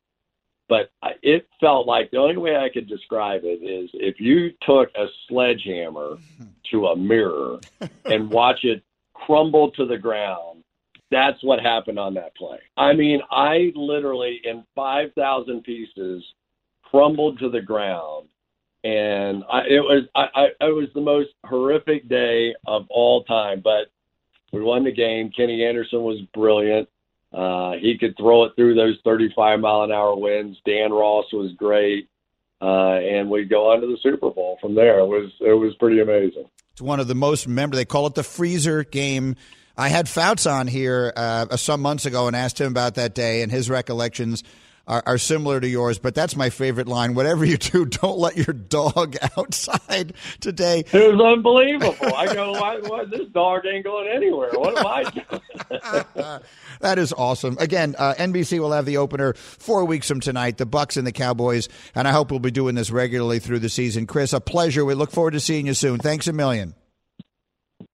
[0.69, 4.51] But I, it felt like the only way I could describe it is if you
[4.61, 6.17] took a sledgehammer
[6.71, 7.59] to a mirror
[8.05, 8.81] and watch it
[9.13, 10.63] crumble to the ground.
[11.11, 12.57] That's what happened on that play.
[12.75, 16.23] I mean, I literally, in 5,000 pieces,
[16.81, 18.29] crumbled to the ground.
[18.83, 23.61] And I, it was I, I, it was the most horrific day of all time.
[23.63, 23.87] But
[24.51, 25.31] we won the game.
[25.35, 26.89] Kenny Anderson was brilliant.
[27.33, 30.57] Uh, he could throw it through those 35 mile an hour winds.
[30.65, 32.07] Dan Ross was great,
[32.61, 34.99] uh, and we go on to the Super Bowl from there.
[34.99, 36.45] It was it was pretty amazing.
[36.73, 37.77] It's one of the most memorable.
[37.77, 39.35] They call it the freezer game.
[39.75, 43.41] I had Fouts on here uh, some months ago and asked him about that day
[43.41, 44.43] and his recollections
[44.87, 45.97] are, are, similar to yours.
[45.99, 47.13] But that's my favorite line.
[47.13, 50.83] Whatever you do, don't let your dog outside today.
[50.91, 52.15] It was unbelievable.
[52.15, 54.51] I go, why, why, this dog ain't going anywhere.
[54.53, 55.03] What am I
[56.11, 56.41] doing?
[56.81, 57.57] that is awesome.
[57.59, 60.57] Again, uh, NBC will have the opener four weeks from tonight.
[60.57, 63.69] The Bucs and the Cowboys, and I hope we'll be doing this regularly through the
[63.69, 64.05] season.
[64.05, 64.85] Cris, a pleasure.
[64.85, 65.99] We look forward to seeing you soon.
[65.99, 66.75] Thanks a million.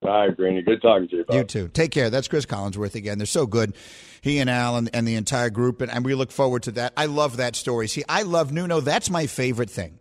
[0.01, 0.61] Bye, Greeny.
[0.61, 1.25] Good talking to you.
[1.31, 1.67] You too.
[1.67, 2.09] Take care.
[2.09, 3.17] That's Cris Collinsworth again.
[3.17, 3.75] They're so good.
[4.21, 6.93] He and Al and, and the entire group, and, and we look forward to that.
[6.97, 7.87] I love that story.
[7.87, 8.81] See, I love Nuno.
[8.81, 9.99] That's my favorite thing.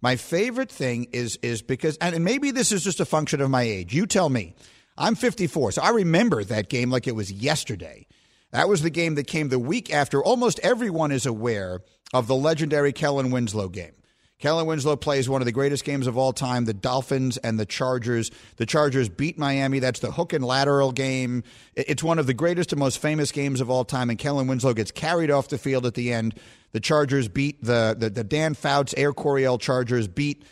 [0.00, 3.62] My favorite thing is is because, and maybe this is just a function of my
[3.62, 3.94] age.
[3.94, 4.54] You tell me.
[4.98, 8.06] I'm 54, so I remember that game like it was yesterday.
[8.50, 10.22] That was the game that came the week after.
[10.22, 11.80] Almost everyone is aware
[12.12, 13.92] of the legendary Kellen Winslow game.
[14.42, 17.64] Kellen Winslow plays one of the greatest games of all time, the Dolphins and the
[17.64, 18.32] Chargers.
[18.56, 19.78] The Chargers beat Miami.
[19.78, 21.44] That's the hook and lateral game.
[21.76, 24.74] It's one of the greatest and most famous games of all time, and Kellen Winslow
[24.74, 26.34] gets carried off the field at the end.
[26.72, 30.44] The Chargers beat the, the, the Dan Fouts Air Coryell Chargers, beat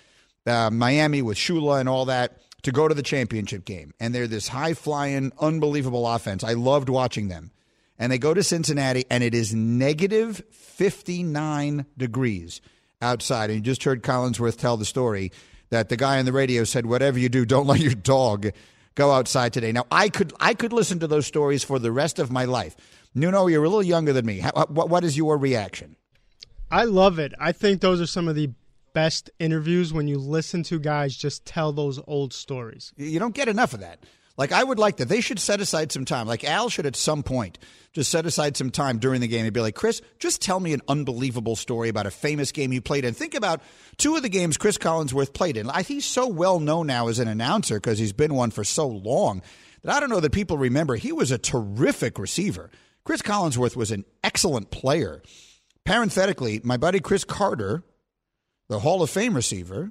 [0.47, 3.93] uh, Miami with Shula and all that to go to the championship game.
[3.99, 6.45] And they're this high flying, unbelievable offense.
[6.45, 7.51] I loved watching them.
[7.99, 12.61] And they go to Cincinnati, and it is negative 59 degrees
[13.01, 13.51] outside.
[13.51, 15.33] And you just heard Collinsworth tell the story
[15.71, 18.49] that the guy on the radio said, "Whatever you do, don't let your dog
[18.95, 22.19] go outside today." Now, I could I could listen to those stories for the rest
[22.19, 22.77] of my life.
[23.15, 24.39] Nuno, you're a little younger than me.
[24.39, 25.97] How, what, what is your reaction?
[26.71, 27.35] I love it.
[27.41, 28.51] I think those are some of the
[28.93, 32.93] best interviews when you listen to guys just tell those old stories.
[32.97, 34.05] You don't get enough of that.
[34.37, 35.09] Like I would like that.
[35.09, 36.27] They should set aside some time.
[36.27, 37.59] Like Al should at some point
[37.93, 40.73] just set aside some time during the game and be like, Cris, just tell me
[40.73, 43.15] an unbelievable story about a famous game you played in.
[43.15, 43.61] Think about
[43.97, 45.69] two of the games Cris Collinsworth played in.
[45.85, 49.43] He's so well known now as an announcer because he's been one for so long
[49.83, 50.97] that I don't know that people remember.
[50.97, 52.71] He was a terrific receiver.
[53.05, 55.23] Cris Collinsworth was an excellent player.
[55.85, 57.83] Parenthetically, my buddy Cris Carter,
[58.69, 59.91] the Hall of Fame receiver,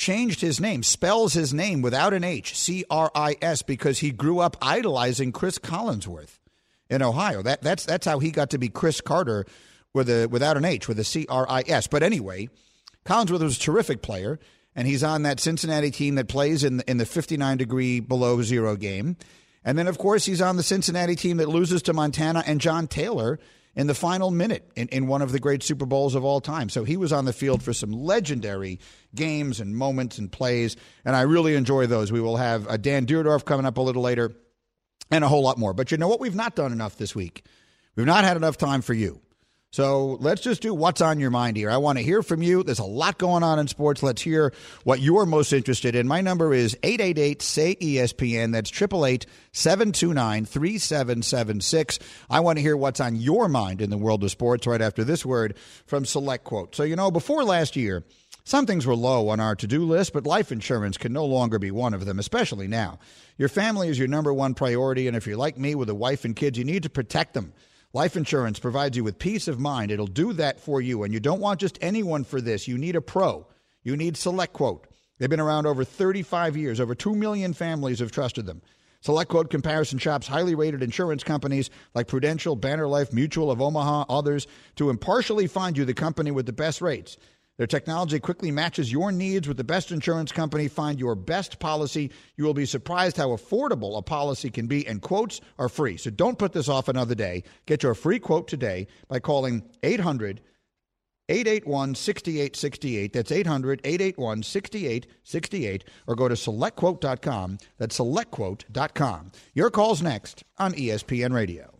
[0.00, 4.10] changed his name, spells his name without an H, C R I S, because he
[4.10, 6.38] grew up idolizing Cris Collinsworth.
[6.88, 7.42] in Ohio.
[7.42, 9.44] That that's that's how he got to be Cris Carter
[9.94, 11.86] with a without an H with a C R I S.
[11.86, 12.48] But anyway,
[13.04, 14.40] Collinsworth was a terrific player,
[14.74, 18.76] and he's on that Cincinnati team that plays in in the 59 degree below zero
[18.76, 19.16] game.
[19.62, 22.88] And then, of course, he's on the Cincinnati team that loses to Montana and John
[22.88, 23.38] Taylor
[23.74, 26.68] in the final minute in, in one of the great Super Bowls of all time.
[26.68, 28.80] So he was on the field for some legendary
[29.14, 32.10] games and moments and plays, and I really enjoy those.
[32.10, 34.32] We will have uh, Dan Dierdorf coming up a little later
[35.10, 35.72] and a whole lot more.
[35.72, 36.20] But you know what?
[36.20, 37.44] We've not done enough this week.
[37.96, 39.20] We've not had enough time for you.
[39.72, 41.70] So let's just do what's on your mind here.
[41.70, 42.64] I want to hear from you.
[42.64, 44.02] There's a lot going on in sports.
[44.02, 44.52] Let's hear
[44.82, 46.08] what you're most interested in.
[46.08, 48.50] My number is 888 say ESPN.
[48.50, 52.00] That's 888 729 3776.
[52.28, 55.04] I want to hear what's on your mind in the world of sports right after
[55.04, 55.56] this word
[55.86, 56.74] from Select Quote.
[56.74, 58.02] So, you know, before last year,
[58.42, 61.60] some things were low on our to do list, but life insurance can no longer
[61.60, 62.98] be one of them, especially now.
[63.38, 66.24] Your family is your number one priority, and if you're like me with a wife
[66.24, 67.52] and kids, you need to protect them.
[67.92, 69.90] Life insurance provides you with peace of mind.
[69.90, 71.02] It'll do that for you.
[71.02, 72.68] And you don't want just anyone for this.
[72.68, 73.48] You need a pro.
[73.82, 74.84] You need SelectQuote.
[75.18, 76.78] They've been around over 35 years.
[76.78, 78.62] Over 2 million families have trusted them.
[79.02, 84.46] SelectQuote comparison shops highly rated insurance companies like Prudential, Banner Life, Mutual of Omaha, others
[84.76, 87.16] to impartially find you the company with the best rates.
[87.60, 90.66] Their technology quickly matches your needs with the best insurance company.
[90.66, 92.10] Find your best policy.
[92.38, 95.98] You will be surprised how affordable a policy can be, and quotes are free.
[95.98, 97.42] So don't put this off another day.
[97.66, 100.40] Get your free quote today by calling 800
[101.28, 103.12] 881 6868.
[103.12, 105.84] That's 800 881 6868.
[106.06, 107.58] Or go to selectquote.com.
[107.76, 109.32] That's selectquote.com.
[109.52, 111.79] Your call's next on ESPN Radio.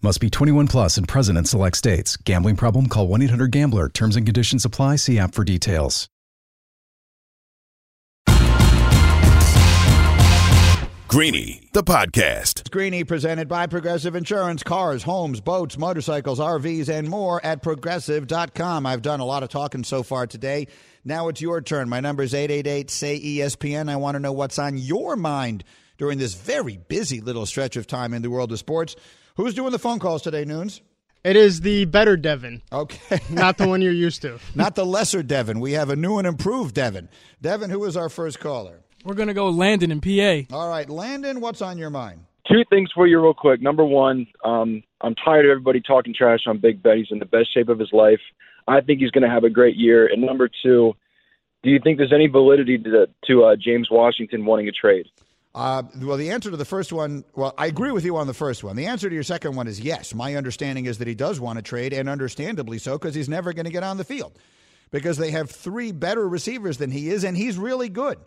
[0.00, 2.16] Must be 21 plus and present in select states.
[2.16, 2.88] Gambling problem?
[2.88, 3.88] Call 1 800 Gambler.
[3.88, 4.94] Terms and conditions apply.
[4.96, 6.08] See app for details.
[11.08, 12.70] Greeny, the podcast.
[12.70, 14.62] Greeny presented by Progressive Insurance.
[14.62, 18.86] Cars, homes, boats, motorcycles, RVs, and more at progressive.com.
[18.86, 20.68] I've done a lot of talking so far today.
[21.04, 21.88] Now it's your turn.
[21.88, 23.88] My number is 888 say ESPN.
[23.88, 25.64] I want to know what's on your mind
[25.96, 28.94] during this very busy little stretch of time in the world of sports.
[29.38, 30.80] Who's doing the phone calls today, Noons?
[31.22, 33.20] It is the better Devin, Okay.
[33.30, 34.40] not the one you're used to.
[34.56, 35.60] Not the lesser Devin.
[35.60, 37.08] We have a new and improved Devin.
[37.40, 38.80] Devin, who is our first caller?
[39.04, 40.52] We're going to go Landon in PA.
[40.52, 42.24] All right, Landon, what's on your mind?
[42.50, 43.62] Two things for you, real quick.
[43.62, 46.96] Number one, um, I'm tired of everybody talking trash on Big Ben.
[46.98, 48.20] He's in the best shape of his life.
[48.66, 50.08] I think he's going to have a great year.
[50.08, 50.94] And number two,
[51.62, 55.06] do you think there's any validity to, to uh, James Washington wanting a trade?
[55.54, 58.34] Uh, well, the answer to the first one, well, I agree with you on the
[58.34, 58.76] first one.
[58.76, 60.14] The answer to your second one is yes.
[60.14, 63.52] My understanding is that he does want to trade, and understandably so, because he's never
[63.52, 64.38] going to get on the field.
[64.90, 68.18] Because they have three better receivers than he is, and he's really good.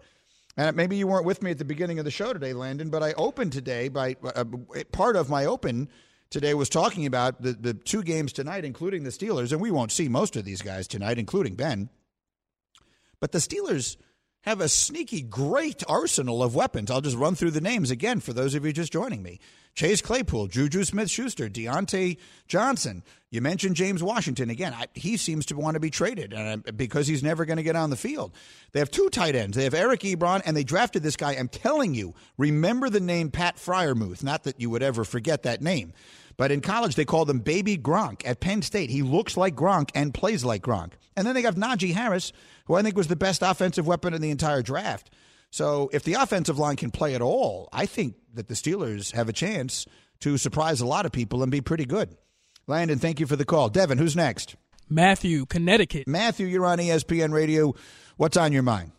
[0.58, 3.02] And maybe you weren't with me at the beginning of the show today, Landon, but
[3.02, 4.44] I opened today by uh,
[4.92, 5.90] part of my open
[6.30, 9.92] today was talking about the, the two games tonight, including the Steelers, and we won't
[9.92, 11.90] see most of these guys tonight, including Ben.
[13.20, 13.98] But the Steelers
[14.42, 16.90] have a sneaky, great arsenal of weapons.
[16.90, 19.40] I'll just run through the names again for those of you just joining me.
[19.74, 23.04] Chase Claypool, Juju Smith Schuster, Diontae Johnson.
[23.30, 24.50] You mentioned James Washington.
[24.50, 26.36] Again, I, he seems to want to be traded
[26.76, 28.34] because he's never going to get on the field.
[28.74, 29.56] They have two tight ends.
[29.56, 31.34] They have Eric Ebron, and they drafted this guy.
[31.34, 34.24] I'm telling you, remember the name Pat Freiermuth.
[34.24, 35.94] Not that you would ever forget that name.
[36.36, 38.26] But in college, they called him Baby Gronk.
[38.26, 40.94] At Penn State, he looks like Gronk and plays like Gronk.
[41.16, 42.34] And then they got Najee Harris,
[42.72, 45.10] who I think was the best offensive weapon in the entire draft.
[45.50, 49.28] So if the offensive line can play at all, I think that the Steelers have
[49.28, 49.86] a chance
[50.22, 52.16] to surprise a lot of people and be pretty good.
[52.68, 53.68] Landon, thank you for the call.
[53.68, 54.56] Devin, who's next?
[54.88, 56.08] Matthew, Connecticut.
[56.08, 57.76] Matthew, you're on ESPN Radio.
[58.16, 58.94] What's on your mind?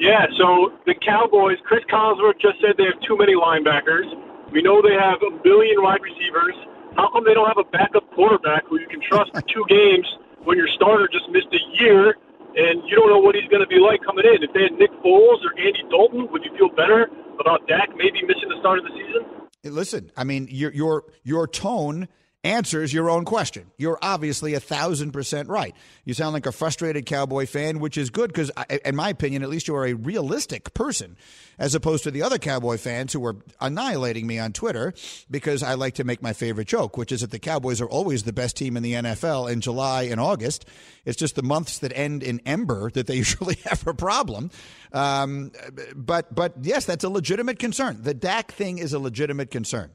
[0.00, 4.10] Yeah, so the Cowboys, Cris Collinsworth just said they have too many linebackers.
[4.50, 6.56] We know they have a billion wide receivers.
[6.96, 10.06] How come they don't have a backup quarterback who you can trust for two games
[10.42, 12.16] when your starter just missed a year
[12.56, 14.42] and you don't know what he's going to be like coming in?
[14.42, 17.08] If they had Nick Foles or Andy Dalton, would you feel better
[17.40, 19.22] about Dak maybe missing the start of the season?
[19.64, 22.08] Listen, I mean, your your your tone
[22.44, 23.70] answers your own question.
[23.76, 25.74] You're obviously a thousand percent right.
[26.04, 28.50] You sound like a frustrated Cowboy fan, which is good because,
[28.84, 31.16] in my opinion, at least you are a realistic person,
[31.58, 34.92] as opposed to the other Cowboy fans who were annihilating me on Twitter
[35.30, 38.24] because I like to make my favorite joke, which is that the Cowboys are always
[38.24, 40.64] the best team in the NFL in July and August.
[41.04, 44.50] It's just the months that end in ember that they usually have a problem.
[44.92, 45.52] Um,
[45.94, 47.98] but but yes, that's a legitimate concern.
[48.02, 49.90] The Dak thing is a legitimate concern.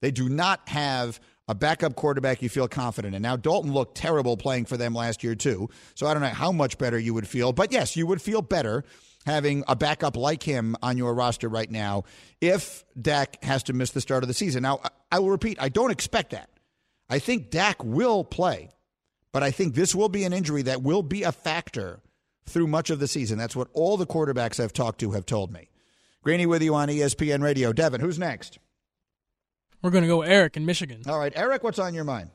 [0.00, 1.20] They do not have
[1.50, 3.22] a backup quarterback you feel confident in.
[3.22, 5.68] Now, Dalton looked terrible playing for them last year, too.
[5.96, 7.52] So I don't know how much better you would feel.
[7.52, 8.84] But yes, you would feel better
[9.26, 12.04] having a backup like him on your roster right now
[12.40, 14.62] if Dak has to miss the start of the season.
[14.62, 14.80] Now,
[15.10, 16.50] I will repeat, I don't expect that.
[17.08, 18.70] I think Dak will play,
[19.32, 22.00] but I think this will be an injury that will be a factor
[22.46, 23.38] through much of the season.
[23.38, 25.68] That's what all the quarterbacks I've talked to have told me.
[26.22, 27.72] Greeny with you on ESPN Radio.
[27.72, 28.60] Devin, who's next?
[29.82, 31.02] We're going to go Eric in Michigan.
[31.06, 32.30] All right, Eric, what's on your mind?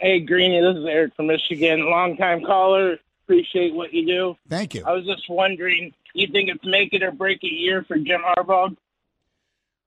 [0.00, 1.86] Hey, Greeny, this is Eric from Michigan.
[1.88, 2.98] Longtime caller.
[3.24, 4.36] Appreciate what you do.
[4.48, 4.82] Thank you.
[4.84, 8.20] I was just wondering, you think it's make it or break a year for Jim
[8.20, 8.76] Harbaugh?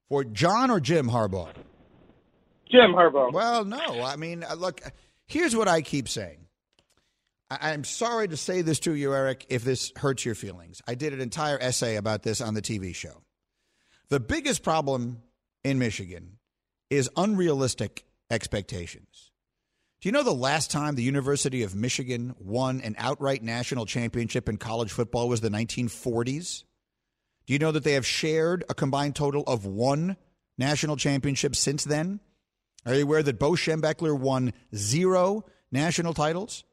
[0.09, 1.49] For John or Jim Harbaugh?
[2.71, 3.31] Jim Harbaugh.
[3.33, 4.01] Well, no.
[4.03, 4.81] I mean, uh, look,
[5.27, 6.39] here's what I keep saying.
[7.51, 10.81] I'm sorry to say this to you, Eric, if this hurts your feelings.
[10.87, 13.21] I did an entire essay about this on the TV show.
[14.09, 15.21] The biggest problem
[15.65, 16.37] in Michigan
[16.91, 19.31] is unrealistic expectations.
[19.99, 24.47] Do you know the last time the University of Michigan won an outright national championship
[24.47, 26.63] in college football was the 1940s?
[27.47, 30.17] Do you know that they have shared a combined total of one
[30.55, 32.19] national championship since then?
[32.85, 36.63] Are you aware that Bo Schembechler won zero national titles?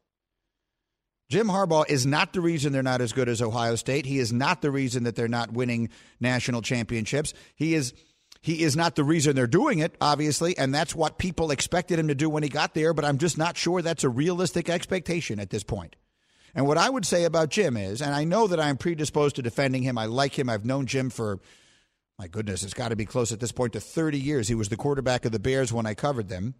[1.30, 4.04] Jim Harbaugh is not the reason they're not as good as Ohio State.
[4.04, 5.88] He is not the reason that they're not winning
[6.20, 7.32] national championships.
[7.54, 7.94] He is
[8.42, 12.08] he is not the reason they're doing it, obviously, and that's what people expected him
[12.08, 15.38] to do when he got there, but I'm just not sure that's a realistic expectation
[15.38, 15.94] at this point.
[16.52, 19.42] And what I would say about Jim is, and I know that I'm predisposed to
[19.42, 19.96] defending him.
[19.96, 20.50] I like him.
[20.50, 21.38] I've known Jim for,
[22.18, 24.48] my goodness, it's got to be close at this point to 30 years.
[24.48, 26.54] He was the quarterback of the Bears when I covered them.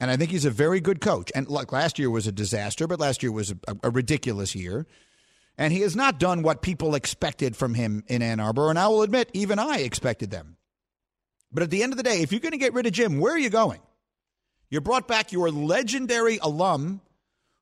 [0.00, 1.30] And I think he's a very good coach.
[1.32, 4.86] And look, last year was a disaster, but last year was a, a ridiculous year.
[5.56, 8.68] And he has not done what people expected from him in Ann Arbor.
[8.68, 10.57] And I will admit, even I expected them.
[11.52, 13.18] But at the end of the day, if you're going to get rid of Jim,
[13.18, 13.80] where are you going?
[14.70, 17.00] You brought back your legendary alum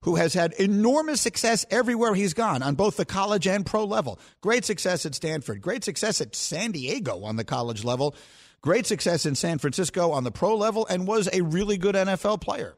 [0.02, 4.18] who has had enormous success everywhere he's gone on both the college and pro level.
[4.40, 8.14] Great success at Stanford, great success at San Diego on the college level,
[8.60, 12.40] great success in San Francisco on the pro level, and was a really good NFL
[12.40, 12.74] player.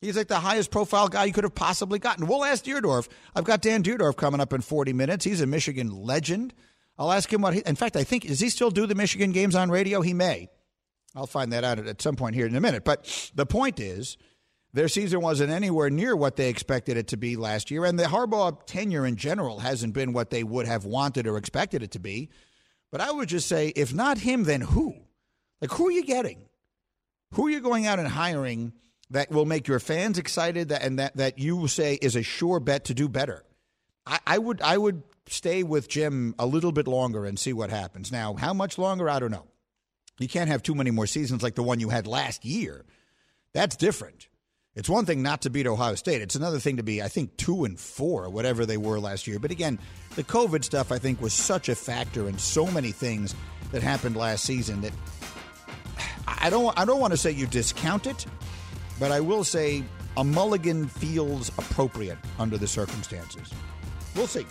[0.00, 2.26] He's like the highest profile guy you could have possibly gotten.
[2.26, 3.08] We'll ask Dierdorf.
[3.34, 5.24] I've got Dan Dierdorf coming up in 40 minutes.
[5.24, 6.54] He's a Michigan legend.
[6.98, 9.32] I'll ask him what he, in fact, I think, does he still do the Michigan
[9.32, 10.00] games on radio?
[10.00, 10.48] He may.
[11.14, 12.84] I'll find that out at some point here in a minute.
[12.84, 14.16] But the point is,
[14.72, 17.84] their season wasn't anywhere near what they expected it to be last year.
[17.84, 21.82] And the Harbaugh tenure in general hasn't been what they would have wanted or expected
[21.82, 22.30] it to be.
[22.90, 24.94] But I would just say, if not him, then who?
[25.60, 26.48] Like, who are you getting?
[27.34, 28.72] Who are you going out and hiring
[29.10, 32.86] that will make your fans excited and that, that you say is a sure bet
[32.86, 33.44] to do better?
[34.08, 37.70] I, I would I would stay with Jim a little bit longer and see what
[37.70, 38.10] happens.
[38.10, 39.08] Now, how much longer?
[39.08, 39.46] I don't know.
[40.18, 42.84] You can't have too many more seasons like the one you had last year.
[43.52, 44.28] That's different.
[44.74, 46.22] It's one thing not to beat Ohio State.
[46.22, 49.26] It's another thing to be, I think, two and four, or whatever they were last
[49.26, 49.38] year.
[49.38, 49.78] But again,
[50.14, 53.34] the COVID stuff, I think, was such a factor in so many things
[53.72, 54.92] that happened last season that
[56.26, 58.24] I don't, I don't want to say you discount it,
[59.00, 59.82] but I will say
[60.16, 63.52] a mulligan feels appropriate under the circumstances.
[64.14, 64.46] We'll see.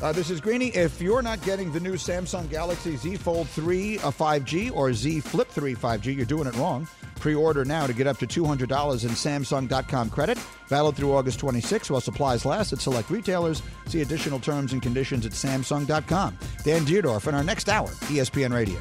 [0.00, 0.68] Uh, this is Greeny.
[0.68, 5.20] If you're not getting the new Samsung Galaxy Z Fold 3 a 5G or Z
[5.20, 6.86] Flip 3 5G, you're doing it wrong.
[7.16, 10.38] Pre order now to get up to $200 in Samsung.com credit.
[10.68, 13.62] Valid through August 26 while supplies last at select retailers.
[13.86, 16.38] See additional terms and conditions at Samsung.com.
[16.62, 18.78] Dan Dierdorf in our next hour, ESPN Radio.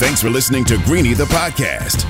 [0.00, 2.09] Thanks for listening to Greeny the podcast.